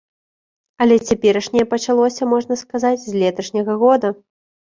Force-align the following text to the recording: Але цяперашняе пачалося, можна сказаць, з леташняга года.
Але 0.83 0.95
цяперашняе 1.09 1.65
пачалося, 1.73 2.29
можна 2.33 2.57
сказаць, 2.63 2.97
з 3.05 3.13
леташняга 3.25 3.73
года. 3.85 4.09